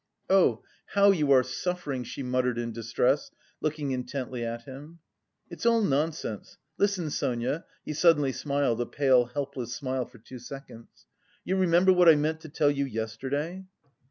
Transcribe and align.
"Oh, 0.31 0.63
how 0.95 1.11
you 1.11 1.31
are 1.31 1.43
suffering!" 1.43 2.03
she 2.03 2.23
muttered 2.23 2.57
in 2.57 2.71
distress, 2.71 3.29
looking 3.61 3.91
intently 3.91 4.43
at 4.43 4.63
him. 4.63 4.97
"It's 5.51 5.63
all 5.63 5.83
nonsense.... 5.83 6.57
Listen, 6.79 7.11
Sonia." 7.11 7.65
He 7.85 7.93
suddenly 7.93 8.31
smiled, 8.31 8.81
a 8.81 8.87
pale 8.87 9.25
helpless 9.25 9.75
smile 9.75 10.05
for 10.07 10.17
two 10.17 10.39
seconds. 10.39 11.05
"You 11.45 11.55
remember 11.55 11.93
what 11.93 12.09
I 12.09 12.15
meant 12.15 12.39
to 12.39 12.49
tell 12.49 12.71
you 12.71 12.85
yesterday?" 12.85 13.65